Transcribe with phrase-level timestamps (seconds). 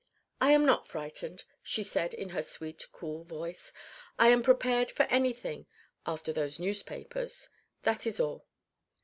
[0.41, 3.71] "I am not frightened," she said in her sweet cool voice.
[4.17, 5.67] "I am prepared for anything
[6.07, 7.49] after those newspapers
[7.83, 8.47] that is all."